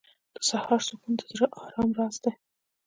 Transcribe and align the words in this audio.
•د 0.35 0.37
سهار 0.49 0.81
سکون 0.87 1.13
د 1.17 1.21
زړه 1.35 1.47
د 1.51 1.55
آرام 1.65 1.89
راز 1.97 2.15
دی. 2.23 2.31